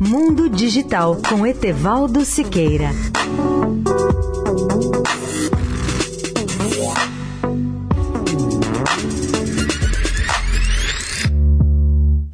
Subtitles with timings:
[0.00, 2.90] Mundo Digital com Etevaldo Siqueira.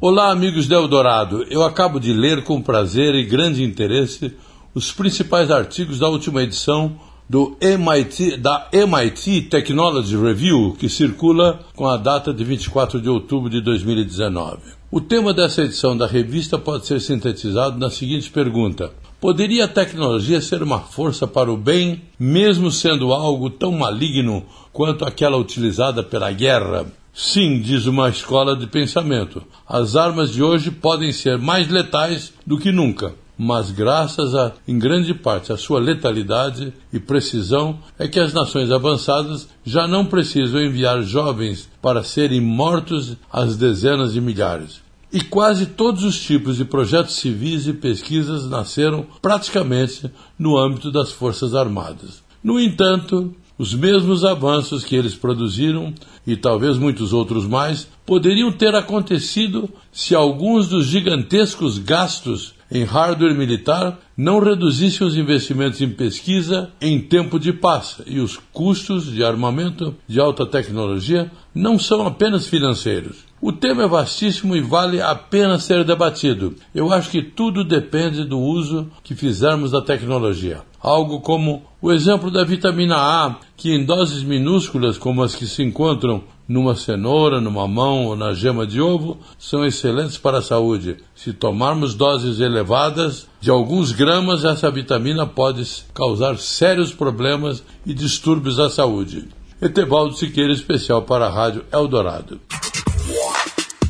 [0.01, 1.43] Olá, amigos de Eldorado.
[1.49, 4.35] Eu acabo de ler com prazer e grande interesse
[4.73, 6.97] os principais artigos da última edição
[7.29, 13.49] do MIT, da MIT Technology Review, que circula com a data de 24 de outubro
[13.49, 14.59] de 2019.
[14.91, 20.41] O tema dessa edição da revista pode ser sintetizado na seguinte pergunta: Poderia a tecnologia
[20.41, 26.31] ser uma força para o bem, mesmo sendo algo tão maligno quanto aquela utilizada pela
[26.31, 26.85] guerra?
[27.13, 29.41] Sim, diz uma escola de pensamento.
[29.67, 34.77] As armas de hoje podem ser mais letais do que nunca, mas graças a, em
[34.77, 40.61] grande parte, à sua letalidade e precisão, é que as nações avançadas já não precisam
[40.61, 44.81] enviar jovens para serem mortos às dezenas de milhares.
[45.11, 50.09] E quase todos os tipos de projetos civis e pesquisas nasceram praticamente
[50.39, 52.23] no âmbito das Forças Armadas.
[52.43, 55.93] No entanto, os mesmos avanços que eles produziram,
[56.25, 63.37] e talvez muitos outros mais, poderiam ter acontecido se alguns dos gigantescos gastos em hardware
[63.37, 68.01] militar não reduzissem os investimentos em pesquisa em tempo de paz.
[68.07, 73.25] E os custos de armamento de alta tecnologia não são apenas financeiros.
[73.39, 76.55] O tema é vastíssimo e vale a pena ser debatido.
[76.73, 80.61] Eu acho que tudo depende do uso que fizermos da tecnologia.
[80.81, 85.61] Algo como o exemplo da vitamina A, que em doses minúsculas, como as que se
[85.61, 90.97] encontram numa cenoura, numa mão ou na gema de ovo, são excelentes para a saúde.
[91.15, 95.65] Se tomarmos doses elevadas de alguns gramas, essa vitamina pode
[95.95, 99.27] causar sérios problemas e distúrbios à saúde.
[99.59, 102.39] Etevaldo Siqueira, especial para a Rádio Eldorado.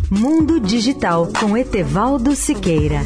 [0.09, 3.01] Mundo Digital com Etevaldo Siqueira.